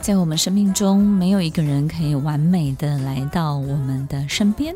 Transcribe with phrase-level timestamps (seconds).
[0.00, 4.74] 在我们生命中，没有一个人可以完美的来到我们的身边。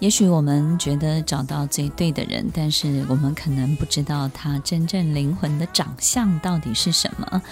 [0.00, 7.42] 也许我们觉得找到最对的人，但是我们可能不知道他真正灵魂的长相到底是什么。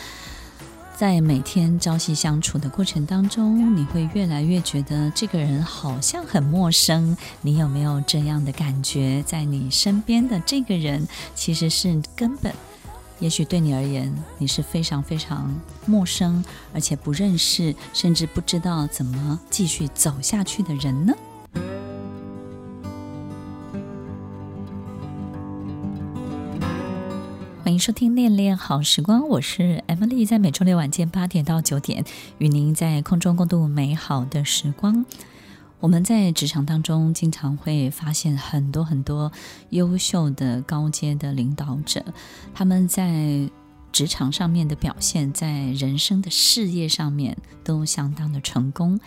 [0.96, 7.16] 在每天朝夕相处的过程当中，你会越来越觉得这个人好像很陌生。
[7.42, 9.23] 你有没有这样的感觉？
[9.26, 12.52] 在你身边的这个人，其实是根本。
[13.18, 15.50] 也许对你而言，你是非常非常
[15.86, 21.14] 陌生，而且不认识，甚至不知道怎么继续走下去的人呢？
[27.64, 32.04] 欢迎收听《恋恋好时光》，我是 Emily，在每周六晚间八点到九点，
[32.37, 35.06] 与您在空中共度美好的时光。
[35.79, 39.30] 我们在职场当中经常会发现很多很多
[39.71, 42.02] 优秀的高阶的领导者，
[42.55, 43.49] 他们在
[43.93, 48.99] 职场上面的表现，在人生的事业上面都相当的成功。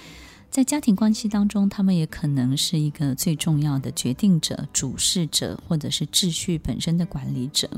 [0.50, 7.70] 在家庭关系当中，他们也可能是一个最重要的决定者、主事者，或者是秩序本身的管理者。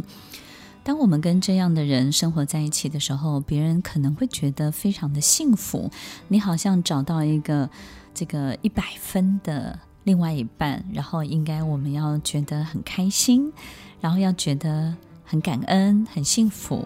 [0.83, 5.89] 当我们跟这样的人生活在一起的时候，别人可能会觉得非常的幸福，
[6.27, 7.69] 你好像找到一个。
[8.13, 13.53] 这个一百分的另外一半，然后应该我们要觉得很开心，
[14.02, 14.93] 然后要觉得
[15.23, 16.85] 很感恩、很幸福。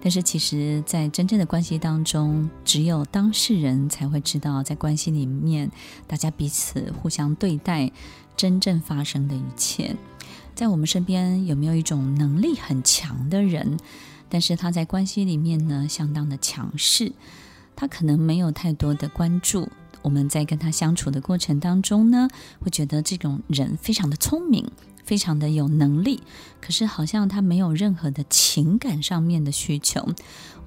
[0.00, 5.68] 但是其实，在真正的关系当中，只有当事人才会知道，在关系里面，
[6.06, 7.90] 大家彼此互相对待，
[8.36, 9.96] 真正发生的一切。
[10.54, 13.78] 在我们身边有没有一种能很强的人？
[14.28, 17.12] 但是他在关系里面呢，相当的强势，
[17.76, 19.68] 他可能没有太多的关注。
[20.00, 22.28] 我们在跟他相处的过程当中呢，
[22.60, 24.68] 会觉得这种人非常的聪明，
[25.04, 26.22] 非常的有能力，
[26.60, 30.08] 可是好像他没有任何的情感上面的需求。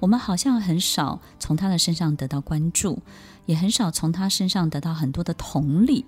[0.00, 3.02] 我们好像很少从他的身上得到关注，
[3.44, 6.06] 也很少从他身上得到很多的同理。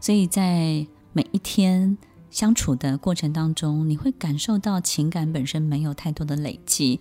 [0.00, 1.98] 所以在每一天
[2.32, 6.98] 相处的过程当中，你会感受到情感本身没有太多的累积。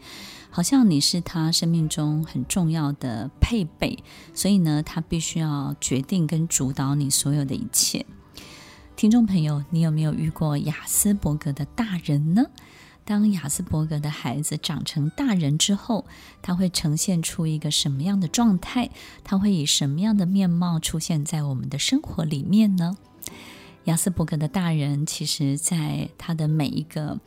[0.52, 4.04] 好像你是他生命中很重要的配备，
[4.34, 8.06] 所以呢，他必须要决定跟主导你所有的一切。
[8.98, 12.44] 听众朋友，你有没有遇过亚斯伯格的大人呢？
[13.06, 16.06] 当亚斯伯格的孩子长成大人之后，
[16.42, 18.90] 他会呈现出一个什么样的状态？
[19.24, 22.98] 他会以什么样的面貌出现在我们的生活里面呢？
[23.86, 27.20] 亚斯伯格的大人，其实在他的每一个。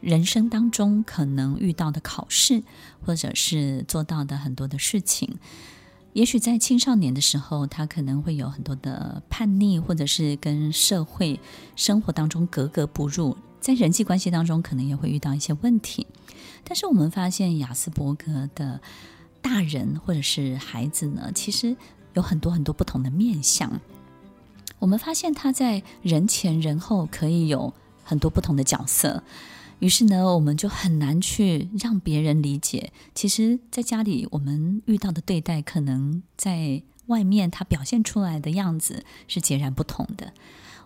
[0.00, 2.62] 人生当中可能遇到的考试，
[3.04, 5.40] 或者是做到的很多的事情，
[6.12, 11.40] 也许在青少年的时候，他可能会有很多的叛逆，或者是跟社会
[11.74, 16.06] 生活当中格格不入，在人际关系当中可能也会遇到一些问题。
[16.62, 18.80] 但是我们发现亚斯伯格的
[19.42, 21.76] 大人或者是孩子呢，其实
[22.14, 23.80] 有很多很多不同的面相。
[24.78, 27.72] 我们发现他在人前人后可以有
[28.04, 29.22] 很多不同的角色。
[29.80, 32.92] 于是呢，我们就很难去让别人理解。
[33.14, 40.32] 其实，在家里我们遇到的对待，可能在外面他表现出来的样子是截然不同的。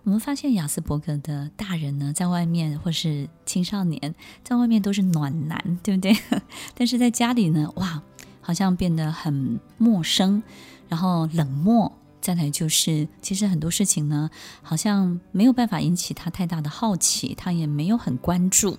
[0.05, 4.15] 我们发现亚斯伯格的大人呢，在外面或是青少年，
[4.45, 6.15] 在外面都是暖男，对不对？
[6.77, 8.03] 但是在家里呢，哇，
[8.43, 10.43] 好像变得很陌生，
[10.89, 11.91] 然后冷漠。
[12.22, 14.31] 再来就是，其实很多事情呢，
[14.62, 18.79] 好像没有办法引起他太大的好奇，他也没有很关注、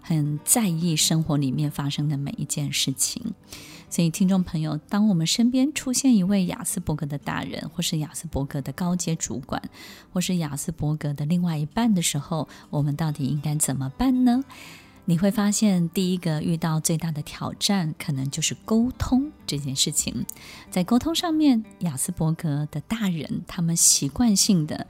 [0.00, 3.34] 很在意生活里面发生的每一件事情。
[3.90, 9.60] 所以，听众朋友，当我们身边出现一位亚斯伯格的大人，或是亚斯伯格的高阶主管，
[10.12, 14.44] 或是亚斯伯格的另外一半的时候，我们到底应该怎么办呢？
[15.04, 20.24] 你会发现，第一个遇到最大的挑战，可能就是沟通这件事情。
[20.70, 24.86] 在沟通上面，亚斯伯格的大人，他们习惯性的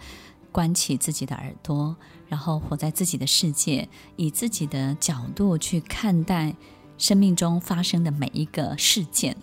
[0.53, 1.97] 关起自己的耳朵，
[2.29, 6.55] 然后活在自己的世界，以自己的角度去看待
[6.99, 9.35] 生命中发生的每一个事件。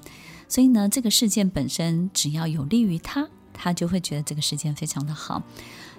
[0.48, 5.42] 所以呢，这个事件本身只要有利于他，他就会觉得这个事件非常的好。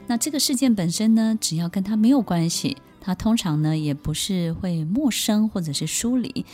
[0.06, 2.76] 那这个事件本身呢，只要跟他没有关系。
[3.00, 6.44] 他通常呢，也不是会陌生或者是疏离。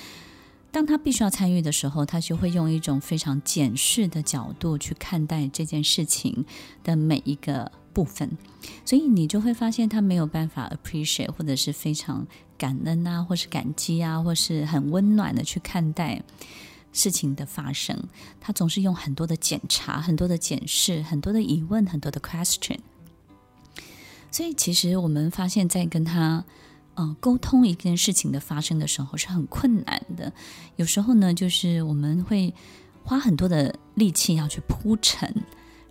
[0.70, 6.44] 当他必须要参与的时候，他就会用一种非常检视的角度去看待这件事情
[6.84, 8.36] 的每一个部分，
[8.84, 12.26] 所以你就会发现他没有办法 appreciate 或者是非常
[12.58, 16.22] 感恩啊，或是感激啊，或是很温暖的去看待
[16.92, 17.98] 事情的发生。
[18.38, 22.80] 他总是用很多的检查、很多的检视、很多的疑问、很多的 question。
[24.36, 26.44] 所以其实我们发现，在跟他。
[26.98, 30.32] 嗯，沟通一件事情的发生的时候是很困难的。
[30.76, 32.54] 有时候呢，就是我们会
[33.04, 35.30] 花很多的力气要去铺陈，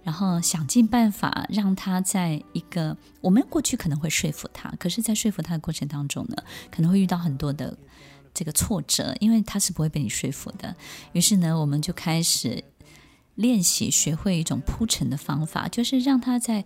[0.02, 6.38] 然后想尽办法让他在一个我们过去可能会说服他，可是，在说服他的过程当中呢，
[6.72, 7.78] 可能会遇到很多的
[8.34, 10.76] 这个挫折，因为他是不会被你说服的。
[11.14, 12.64] 于是呢，我们就开始
[13.36, 16.66] 练习学会一种铺陈的方法，就是让他在。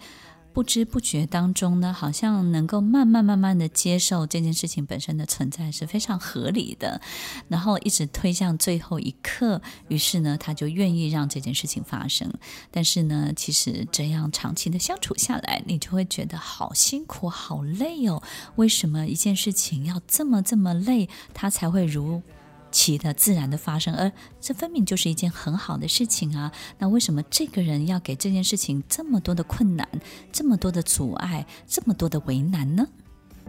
[0.52, 7.00] 不知不觉当中呢，好像能够慢慢慢慢的接受这件事情本身的存在是非常合理的，
[7.48, 12.32] 然后一直推向最后一刻，于是呢，他就愿意让这件事情发生。
[12.72, 18.22] 但是呢，其实这样长期的相处下来，你就会觉得好辛苦、好累哦。
[18.56, 22.22] 为什么一件事情要这么这么累，他才会如
[22.72, 26.52] 其的自然的发生，而这分明就是一件很好的事情啊！
[26.78, 29.88] 那为什么这个人要给这件事情这么多的困难、
[30.32, 32.88] 这么多的阻碍、这么多的为难呢？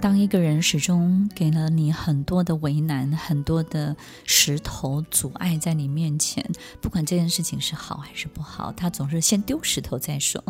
[0.01, 3.95] 当一个人始终给了你很多的为难、很多的
[4.25, 6.43] 石头阻碍在你面前，
[6.81, 10.43] 不管这件事情是好还是不好，他总是先丢石头再说。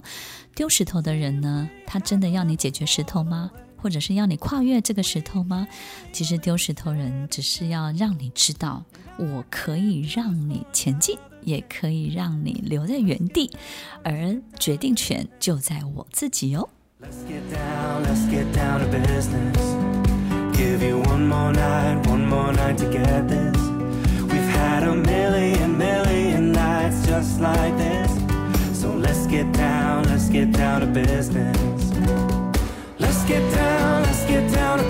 [0.54, 3.50] 丢石头的人呢，他真的要你解决石头吗？
[3.80, 5.66] 或者是要你跨越这个石头吗？
[6.12, 8.84] 其实丢石头人只是要让你知道，
[9.18, 13.50] 我可以让你前进，也可以让你留在原地，
[14.02, 16.68] 而决定权就在我自己哦。
[17.00, 19.56] Let's get down, let's get down to business.
[20.52, 23.56] Give you one more night, one more night to get this.
[24.28, 28.10] We've had a million, million nights just like this.
[28.74, 31.90] So let's get down, let's get down to business.
[32.98, 33.69] Let's get down,
[34.48, 34.89] down